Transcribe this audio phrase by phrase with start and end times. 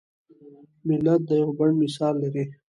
[0.87, 2.43] ملت د یوه بڼ مثال لري.